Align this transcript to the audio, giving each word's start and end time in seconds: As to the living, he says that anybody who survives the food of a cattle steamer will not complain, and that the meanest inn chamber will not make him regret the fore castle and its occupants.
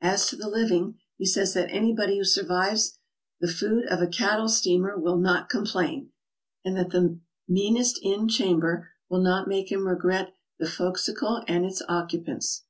As 0.00 0.28
to 0.28 0.36
the 0.36 0.48
living, 0.48 1.00
he 1.16 1.26
says 1.26 1.52
that 1.54 1.72
anybody 1.72 2.18
who 2.18 2.24
survives 2.24 3.00
the 3.40 3.48
food 3.48 3.84
of 3.86 4.00
a 4.00 4.06
cattle 4.06 4.48
steamer 4.48 4.96
will 4.96 5.16
not 5.16 5.48
complain, 5.48 6.12
and 6.64 6.76
that 6.76 6.90
the 6.90 7.18
meanest 7.48 7.98
inn 8.00 8.28
chamber 8.28 8.90
will 9.08 9.20
not 9.20 9.48
make 9.48 9.72
him 9.72 9.88
regret 9.88 10.32
the 10.60 10.70
fore 10.70 10.92
castle 10.92 11.42
and 11.48 11.64
its 11.66 11.82
occupants. 11.88 12.62